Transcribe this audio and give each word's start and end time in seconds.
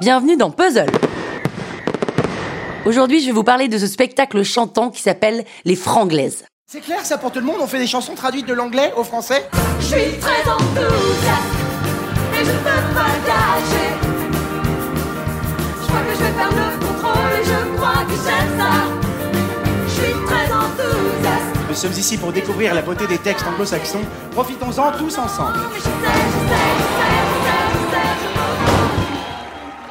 bienvenue 0.00 0.36
dans 0.36 0.50
Puzzle. 0.50 0.90
Aujourd'hui, 2.84 3.20
je 3.20 3.26
vais 3.26 3.32
vous 3.32 3.44
parler 3.44 3.68
de 3.68 3.78
ce 3.78 3.86
spectacle 3.86 4.42
chantant 4.42 4.90
qui 4.90 5.00
s'appelle 5.00 5.44
Les 5.64 5.74
Franglaises. 5.74 6.44
C'est 6.70 6.80
clair 6.80 7.04
ça 7.04 7.16
pour 7.16 7.30
tout 7.32 7.38
le 7.38 7.46
monde 7.46 7.56
On 7.60 7.66
fait 7.66 7.78
des 7.78 7.86
chansons 7.86 8.14
traduites 8.14 8.46
de 8.46 8.52
l'anglais 8.52 8.92
au 8.96 9.04
français 9.04 9.48
Je 9.80 9.84
suis 9.84 10.18
très 10.20 10.50
enthousiaste 10.50 11.54
et 12.34 12.44
je 12.44 12.50
ne 12.50 12.58
peux 12.58 12.94
pas 12.94 13.12
lâcher. 13.26 13.88
Je 15.80 15.86
crois 15.86 16.00
que 16.00 16.12
je 16.12 16.24
vais 16.24 16.32
faire 16.32 16.50
le 16.50 16.86
contrôle 16.86 17.32
et 17.32 17.44
je 17.44 17.76
crois 17.76 18.04
que 18.04 18.16
j'aime 18.24 18.58
ça. 18.58 18.72
Je 19.86 19.92
suis 19.92 20.12
très 20.26 20.52
enthousiaste. 20.52 21.68
Nous 21.68 21.74
sommes 21.74 21.92
ici 21.92 22.18
pour 22.18 22.32
découvrir 22.32 22.74
la 22.74 22.82
beauté 22.82 23.06
des 23.06 23.18
textes 23.18 23.46
anglo-saxons. 23.46 24.04
Profitons-en 24.32 24.92
tous 24.98 25.18
ensemble. 25.18 25.58
Je 25.74 25.80
sais, 25.80 25.88
je 25.88 25.88
sais, 25.88 25.90
je 25.90 26.52
sais, 26.52 27.25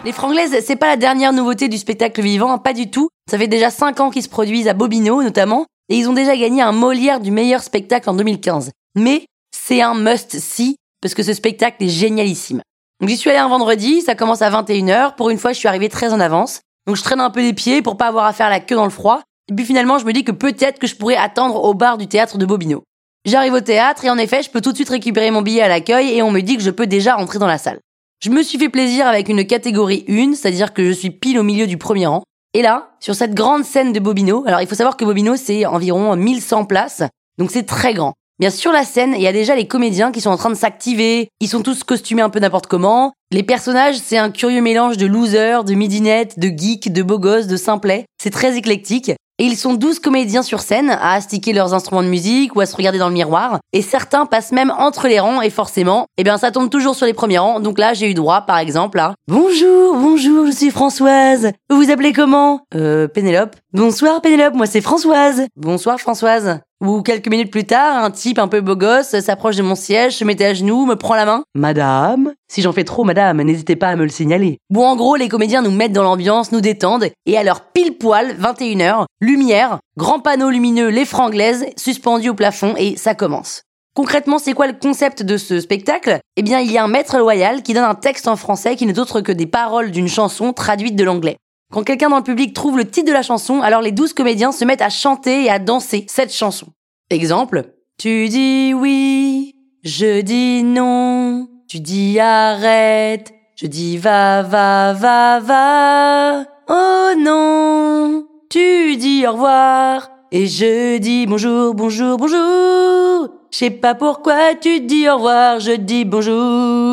Les 0.05 0.11
Franglaises, 0.11 0.63
c'est 0.63 0.75
pas 0.75 0.85
la 0.85 0.97
dernière 0.97 1.33
nouveauté 1.33 1.67
du 1.67 1.79
spectacle 1.79 2.21
vivant, 2.21 2.51
hein, 2.51 2.59
pas 2.59 2.73
du 2.73 2.91
tout. 2.91 3.09
Ça 3.27 3.39
fait 3.39 3.47
déjà 3.47 3.71
5 3.71 3.99
ans 4.01 4.11
qu'ils 4.11 4.21
se 4.21 4.29
produisent 4.29 4.67
à 4.67 4.75
Bobino 4.75 5.23
notamment, 5.23 5.65
et 5.89 5.97
ils 5.97 6.07
ont 6.07 6.13
déjà 6.13 6.37
gagné 6.37 6.61
un 6.61 6.73
Molière 6.73 7.19
du 7.19 7.31
meilleur 7.31 7.63
spectacle 7.63 8.07
en 8.07 8.13
2015. 8.13 8.69
Mais 8.95 9.25
c'est 9.49 9.81
un 9.81 9.95
must-see, 9.95 10.75
parce 11.01 11.15
que 11.15 11.23
ce 11.23 11.33
spectacle 11.33 11.83
est 11.83 11.89
génialissime. 11.89 12.61
Donc 13.01 13.09
j'y 13.09 13.17
suis 13.17 13.31
allé 13.31 13.39
un 13.39 13.47
vendredi, 13.47 14.03
ça 14.03 14.13
commence 14.13 14.43
à 14.43 14.51
21h, 14.51 15.15
pour 15.15 15.31
une 15.31 15.39
fois 15.39 15.53
je 15.53 15.57
suis 15.57 15.67
arrivé 15.67 15.89
très 15.89 16.13
en 16.13 16.19
avance. 16.19 16.61
Donc 16.85 16.97
je 16.97 17.01
traîne 17.01 17.19
un 17.19 17.31
peu 17.31 17.41
les 17.41 17.53
pieds 17.53 17.81
pour 17.81 17.97
pas 17.97 18.05
avoir 18.05 18.25
à 18.25 18.33
faire 18.33 18.51
la 18.51 18.59
queue 18.59 18.75
dans 18.75 18.83
le 18.83 18.91
froid, 18.91 19.23
et 19.49 19.55
puis 19.55 19.65
finalement 19.65 19.97
je 19.97 20.05
me 20.05 20.13
dis 20.13 20.23
que 20.23 20.31
peut-être 20.31 20.77
que 20.77 20.85
je 20.85 20.95
pourrais 20.95 21.17
attendre 21.17 21.63
au 21.63 21.73
bar 21.73 21.97
du 21.97 22.05
théâtre 22.05 22.37
de 22.37 22.45
Bobino. 22.45 22.83
J'arrive 23.25 23.53
au 23.53 23.61
théâtre 23.61 24.05
et 24.05 24.11
en 24.11 24.19
effet 24.19 24.43
je 24.43 24.51
peux 24.51 24.61
tout 24.61 24.69
de 24.69 24.75
suite 24.77 24.89
récupérer 24.89 25.31
mon 25.31 25.41
billet 25.41 25.63
à 25.63 25.67
l'accueil 25.67 26.15
et 26.15 26.21
on 26.21 26.29
me 26.29 26.41
dit 26.41 26.57
que 26.57 26.63
je 26.63 26.69
peux 26.69 26.85
déjà 26.85 27.15
rentrer 27.15 27.39
dans 27.39 27.47
la 27.47 27.57
salle. 27.57 27.79
Je 28.21 28.29
me 28.29 28.41
suis 28.41 28.57
fait 28.57 28.69
plaisir 28.69 29.07
avec 29.07 29.29
une 29.29 29.45
catégorie 29.45 30.05
1, 30.09 30.33
c'est-à-dire 30.33 30.73
que 30.73 30.85
je 30.85 30.91
suis 30.91 31.11
pile 31.11 31.37
au 31.37 31.43
milieu 31.43 31.67
du 31.67 31.77
premier 31.77 32.07
rang. 32.07 32.23
Et 32.53 32.61
là, 32.61 32.95
sur 32.99 33.13
cette 33.13 33.35
grande 33.35 33.65
scène 33.65 33.93
de 33.93 33.99
Bobino, 33.99 34.43
alors 34.47 34.61
il 34.61 34.67
faut 34.67 34.75
savoir 34.75 34.97
que 34.97 35.05
Bobino 35.05 35.35
c'est 35.35 35.65
environ 35.65 36.15
1100 36.15 36.65
places, 36.65 37.03
donc 37.37 37.51
c'est 37.51 37.65
très 37.65 37.93
grand. 37.93 38.13
Bien 38.39 38.49
sur 38.49 38.71
la 38.71 38.83
scène, 38.83 39.13
il 39.15 39.21
y 39.21 39.27
a 39.27 39.33
déjà 39.33 39.55
les 39.55 39.67
comédiens 39.67 40.11
qui 40.11 40.21
sont 40.21 40.29
en 40.29 40.37
train 40.37 40.49
de 40.49 40.55
s'activer, 40.55 41.27
ils 41.39 41.47
sont 41.47 41.61
tous 41.61 41.83
costumés 41.83 42.21
un 42.21 42.29
peu 42.29 42.39
n'importe 42.39 42.67
comment. 42.67 43.13
Les 43.31 43.43
personnages, 43.43 43.97
c'est 43.97 44.17
un 44.17 44.31
curieux 44.31 44.61
mélange 44.61 44.97
de 44.97 45.05
losers, 45.05 45.63
de 45.63 45.73
midinettes, 45.73 46.39
de 46.39 46.47
geeks, 46.47 46.91
de 46.91 47.03
beaux 47.03 47.19
gosses, 47.19 47.47
de 47.47 47.57
simplets. 47.57 48.05
C'est 48.21 48.31
très 48.31 48.57
éclectique. 48.57 49.11
Et 49.37 49.43
ils 49.43 49.57
sont 49.57 49.73
12 49.73 49.99
comédiens 49.99 50.43
sur 50.43 50.61
scène 50.61 50.89
à 50.89 51.11
astiquer 51.11 51.51
leurs 51.51 51.73
instruments 51.73 52.03
de 52.03 52.07
musique 52.07 52.55
ou 52.55 52.61
à 52.61 52.65
se 52.65 52.73
regarder 52.73 52.99
dans 52.99 53.09
le 53.09 53.13
miroir. 53.13 53.59
Et 53.73 53.81
certains 53.81 54.25
passent 54.25 54.53
même 54.53 54.71
entre 54.77 55.09
les 55.09 55.19
rangs 55.19 55.41
et 55.41 55.49
forcément, 55.49 56.05
eh 56.17 56.23
bien 56.23 56.37
ça 56.37 56.51
tombe 56.51 56.69
toujours 56.69 56.95
sur 56.95 57.05
les 57.05 57.13
premiers 57.13 57.39
rangs. 57.39 57.59
Donc 57.59 57.77
là, 57.77 57.93
j'ai 57.93 58.09
eu 58.09 58.13
droit, 58.13 58.41
par 58.41 58.59
exemple, 58.59 58.97
à 58.97 59.13
Bonjour, 59.27 59.97
bonjour, 59.97 60.45
je 60.45 60.51
suis 60.51 60.71
Françoise. 60.71 61.51
Vous 61.69 61.75
vous 61.75 61.91
appelez 61.91 62.13
comment? 62.13 62.61
Euh, 62.75 63.09
Pénélope. 63.09 63.57
Bonsoir 63.73 64.21
Pénélope, 64.21 64.53
moi 64.53 64.67
c'est 64.67 64.79
Françoise. 64.79 65.47
Bonsoir 65.57 65.99
Françoise. 65.99 66.61
Ou 66.83 67.01
quelques 67.01 67.29
minutes 67.29 67.51
plus 67.51 67.63
tard, 67.63 68.03
un 68.03 68.11
type 68.11 68.37
un 68.37 68.49
peu 68.49 68.59
beau 68.59 68.75
gosse 68.75 69.17
s'approche 69.19 69.55
de 69.55 69.61
mon 69.61 69.75
siège, 69.75 70.17
se 70.17 70.25
mettait 70.25 70.45
à 70.45 70.53
genoux, 70.53 70.85
me 70.85 70.95
prend 70.95 71.15
la 71.15 71.25
main. 71.25 71.43
Madame? 71.55 72.33
Si 72.49 72.61
j'en 72.61 72.73
fais 72.73 72.83
trop, 72.83 73.05
madame, 73.05 73.41
n'hésitez 73.41 73.77
pas 73.77 73.87
à 73.87 73.95
me 73.95 74.03
le 74.03 74.09
signaler. 74.09 74.57
Bon, 74.69 74.85
en 74.85 74.97
gros, 74.97 75.15
les 75.15 75.29
comédiens 75.29 75.61
nous 75.61 75.71
mettent 75.71 75.93
dans 75.93 76.03
l'ambiance, 76.03 76.51
nous 76.51 76.59
détendent, 76.59 77.07
et 77.25 77.37
à 77.37 77.43
leur 77.43 77.71
pile 77.71 77.97
poil, 77.97 78.35
21h, 78.37 79.05
lumière, 79.21 79.79
grand 79.97 80.19
panneau 80.19 80.49
lumineux, 80.49 80.89
les 80.89 81.05
franglaises, 81.05 81.65
suspendus 81.77 82.29
au 82.29 82.35
plafond, 82.35 82.75
et 82.77 82.97
ça 82.97 83.15
commence. 83.15 83.61
Concrètement, 83.95 84.39
c'est 84.39 84.53
quoi 84.53 84.67
le 84.67 84.73
concept 84.73 85.23
de 85.23 85.37
ce 85.37 85.61
spectacle? 85.61 86.19
Eh 86.35 86.41
bien, 86.41 86.59
il 86.59 86.69
y 86.69 86.77
a 86.77 86.83
un 86.83 86.89
maître 86.89 87.17
loyal 87.17 87.63
qui 87.63 87.73
donne 87.73 87.85
un 87.85 87.95
texte 87.95 88.27
en 88.27 88.35
français 88.35 88.75
qui 88.75 88.85
n'est 88.85 88.99
autre 88.99 89.21
que 89.21 89.31
des 89.31 89.47
paroles 89.47 89.91
d'une 89.91 90.09
chanson 90.09 90.51
traduite 90.51 90.97
de 90.97 91.05
l'anglais. 91.05 91.37
Quand 91.75 91.83
quelqu'un 91.83 92.07
dans 92.07 92.15
le 92.15 92.23
public 92.23 92.53
trouve 92.53 92.77
le 92.77 92.89
titre 92.89 93.09
de 93.09 93.11
la 93.11 93.21
chanson, 93.21 93.59
alors 93.59 93.81
les 93.81 93.91
douze 93.91 94.13
comédiens 94.13 94.53
se 94.53 94.63
mettent 94.63 94.81
à 94.81 94.87
chanter 94.87 95.43
et 95.43 95.49
à 95.49 95.59
danser 95.59 96.05
cette 96.07 96.33
chanson. 96.33 96.67
Exemple. 97.09 97.65
Tu 97.97 98.29
dis 98.29 98.73
oui, 98.73 99.55
je 99.83 100.21
dis 100.21 100.63
non, 100.63 101.49
tu 101.67 101.81
dis 101.81 102.17
arrête, 102.17 103.33
je 103.57 103.67
dis 103.67 103.97
va, 103.97 104.41
va, 104.41 104.93
va, 104.93 105.41
va. 105.41 106.45
Oh 106.69 107.09
non, 107.19 108.25
tu 108.49 108.95
dis 108.95 109.27
au 109.27 109.33
revoir, 109.33 110.11
et 110.31 110.47
je 110.47 110.97
dis 110.99 111.25
bonjour, 111.27 111.73
bonjour, 111.73 112.15
bonjour. 112.15 113.27
Je 113.51 113.57
sais 113.57 113.69
pas 113.69 113.95
pourquoi 113.95 114.55
tu 114.55 114.79
dis 114.79 115.09
au 115.09 115.15
revoir, 115.15 115.59
je 115.59 115.73
dis 115.73 116.05
bonjour. 116.05 116.84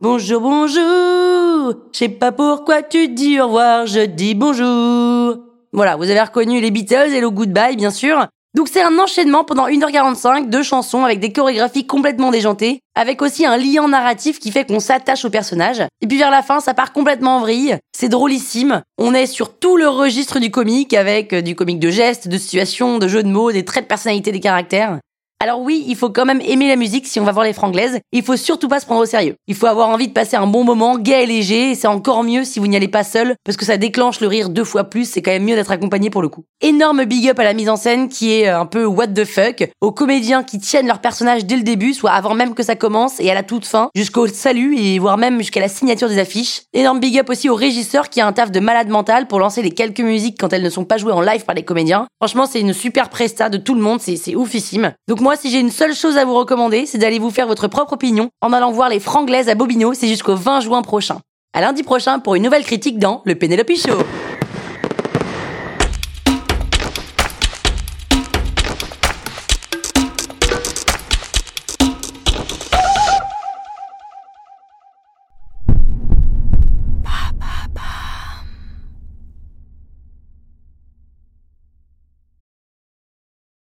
Bonjour, 0.00 0.40
bonjour. 0.40 1.74
Je 1.92 1.98
sais 1.98 2.08
pas 2.08 2.32
pourquoi 2.32 2.82
tu 2.82 3.08
dis 3.08 3.40
au 3.40 3.46
revoir, 3.46 3.86
je 3.86 4.00
dis 4.00 4.34
bonjour. 4.34 5.38
Voilà, 5.72 5.96
vous 5.96 6.10
avez 6.10 6.20
reconnu 6.20 6.60
les 6.60 6.70
Beatles 6.70 7.12
et 7.12 7.20
le 7.20 7.30
Goodbye, 7.30 7.76
bien 7.76 7.90
sûr. 7.90 8.26
Donc 8.56 8.68
c'est 8.68 8.82
un 8.82 8.98
enchaînement 8.98 9.44
pendant 9.44 9.68
1h45 9.68 10.48
de 10.48 10.62
chansons 10.62 11.04
avec 11.04 11.20
des 11.20 11.30
chorégraphies 11.30 11.86
complètement 11.86 12.30
déjantées, 12.30 12.80
avec 12.94 13.20
aussi 13.20 13.44
un 13.44 13.58
lien 13.58 13.86
narratif 13.86 14.38
qui 14.38 14.50
fait 14.50 14.64
qu'on 14.64 14.80
s'attache 14.80 15.26
au 15.26 15.30
personnage. 15.30 15.82
Et 16.00 16.06
puis 16.06 16.16
vers 16.16 16.30
la 16.30 16.42
fin, 16.42 16.60
ça 16.60 16.72
part 16.72 16.94
complètement 16.94 17.36
en 17.36 17.40
vrille. 17.40 17.76
C'est 17.94 18.08
drôlissime. 18.08 18.80
On 18.96 19.12
est 19.12 19.26
sur 19.26 19.58
tout 19.58 19.76
le 19.76 19.88
registre 19.88 20.38
du 20.38 20.50
comique 20.50 20.94
avec 20.94 21.34
euh, 21.34 21.42
du 21.42 21.54
comique 21.54 21.80
de 21.80 21.90
gestes, 21.90 22.28
de 22.28 22.38
situations, 22.38 22.96
de 22.96 23.08
jeux 23.08 23.22
de 23.22 23.28
mots, 23.28 23.52
des 23.52 23.66
traits 23.66 23.84
de 23.84 23.88
personnalité 23.88 24.32
des 24.32 24.40
caractères. 24.40 25.00
Alors 25.38 25.60
oui, 25.60 25.84
il 25.86 25.96
faut 25.96 26.08
quand 26.08 26.24
même 26.24 26.40
aimer 26.40 26.66
la 26.66 26.76
musique 26.76 27.06
si 27.06 27.20
on 27.20 27.24
va 27.24 27.32
voir 27.32 27.44
les 27.44 27.52
franglaises. 27.52 28.00
Il 28.10 28.22
faut 28.22 28.38
surtout 28.38 28.68
pas 28.68 28.80
se 28.80 28.86
prendre 28.86 29.02
au 29.02 29.06
sérieux. 29.06 29.34
Il 29.46 29.54
faut 29.54 29.66
avoir 29.66 29.90
envie 29.90 30.08
de 30.08 30.14
passer 30.14 30.34
un 30.34 30.46
bon 30.46 30.64
moment, 30.64 30.96
gai 30.96 31.24
et 31.24 31.26
léger, 31.26 31.72
et 31.72 31.74
c'est 31.74 31.88
encore 31.88 32.24
mieux 32.24 32.42
si 32.44 32.58
vous 32.58 32.66
n'y 32.66 32.76
allez 32.76 32.88
pas 32.88 33.04
seul, 33.04 33.34
parce 33.44 33.58
que 33.58 33.66
ça 33.66 33.76
déclenche 33.76 34.20
le 34.20 34.28
rire 34.28 34.48
deux 34.48 34.64
fois 34.64 34.84
plus, 34.84 35.04
c'est 35.04 35.20
quand 35.20 35.32
même 35.32 35.44
mieux 35.44 35.54
d'être 35.54 35.70
accompagné 35.70 36.08
pour 36.08 36.22
le 36.22 36.30
coup. 36.30 36.44
Énorme 36.62 37.04
big 37.04 37.28
up 37.28 37.38
à 37.38 37.44
la 37.44 37.52
mise 37.52 37.68
en 37.68 37.76
scène 37.76 38.08
qui 38.08 38.32
est 38.32 38.48
euh, 38.48 38.58
un 38.58 38.64
peu 38.64 38.86
what 38.86 39.08
the 39.08 39.26
fuck, 39.26 39.68
aux 39.82 39.92
comédiens 39.92 40.42
qui 40.42 40.58
tiennent 40.58 40.86
leur 40.86 41.00
personnage 41.00 41.44
dès 41.44 41.56
le 41.56 41.62
début, 41.62 41.92
soit 41.92 42.12
avant 42.12 42.34
même 42.34 42.54
que 42.54 42.62
ça 42.62 42.74
commence 42.74 43.20
et 43.20 43.30
à 43.30 43.34
la 43.34 43.42
toute 43.42 43.66
fin, 43.66 43.90
jusqu'au 43.94 44.26
salut 44.28 44.78
et 44.78 44.98
voire 44.98 45.18
même 45.18 45.38
jusqu'à 45.38 45.60
la 45.60 45.68
signature 45.68 46.08
des 46.08 46.18
affiches. 46.18 46.62
Énorme 46.72 46.98
big 46.98 47.18
up 47.18 47.28
aussi 47.28 47.50
au 47.50 47.54
régisseur 47.54 48.08
qui 48.08 48.22
a 48.22 48.26
un 48.26 48.32
taf 48.32 48.50
de 48.50 48.60
malade 48.60 48.88
mental 48.88 49.26
pour 49.26 49.38
lancer 49.38 49.60
les 49.60 49.70
quelques 49.70 50.00
musiques 50.00 50.38
quand 50.40 50.54
elles 50.54 50.62
ne 50.62 50.70
sont 50.70 50.86
pas 50.86 50.96
jouées 50.96 51.12
en 51.12 51.20
live 51.20 51.44
par 51.44 51.54
les 51.54 51.62
comédiens. 51.62 52.06
Franchement, 52.22 52.46
c'est 52.46 52.60
une 52.60 52.72
super 52.72 53.10
presta 53.10 53.50
de 53.50 53.58
tout 53.58 53.74
le 53.74 53.82
monde, 53.82 54.00
c'est 54.00 54.34
oufissime. 54.34 54.94
Donc 55.08 55.20
moi, 55.26 55.34
si 55.34 55.50
j'ai 55.50 55.58
une 55.58 55.72
seule 55.72 55.92
chose 55.92 56.18
à 56.18 56.24
vous 56.24 56.34
recommander, 56.34 56.86
c'est 56.86 56.98
d'aller 56.98 57.18
vous 57.18 57.32
faire 57.32 57.48
votre 57.48 57.66
propre 57.66 57.94
opinion 57.94 58.30
en 58.42 58.52
allant 58.52 58.70
voir 58.70 58.88
les 58.88 59.00
franglaises 59.00 59.48
à 59.48 59.56
Bobino, 59.56 59.92
c'est 59.92 60.06
jusqu'au 60.06 60.36
20 60.36 60.60
juin 60.60 60.82
prochain. 60.82 61.18
À 61.52 61.60
lundi 61.60 61.82
prochain 61.82 62.20
pour 62.20 62.36
une 62.36 62.44
nouvelle 62.44 62.62
critique 62.62 63.00
dans 63.00 63.22
le 63.24 63.34
Penelope 63.34 63.74
Show. 63.74 63.98